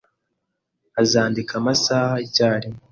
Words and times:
Azandika 1.01 1.51
amasaha 1.61 2.15
icyarimwe. 2.25 2.79